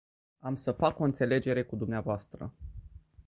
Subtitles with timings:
[0.39, 2.29] Am să fac o înțelegere cu dvs.